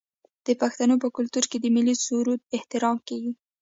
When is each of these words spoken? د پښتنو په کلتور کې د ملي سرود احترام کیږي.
د 0.45 0.47
پښتنو 0.61 0.95
په 1.03 1.07
کلتور 1.15 1.43
کې 1.51 1.57
د 1.59 1.65
ملي 1.75 1.95
سرود 2.05 2.39
احترام 2.55 2.97
کیږي. 3.07 3.31